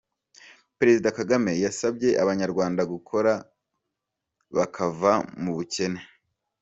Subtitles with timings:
[0.79, 3.31] Perezida Kagame yasabye Abanyarwanda gukora
[4.55, 5.99] bakava mu bukene.